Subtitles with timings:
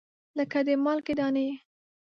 [0.37, 1.47] لګه د مالګې دانې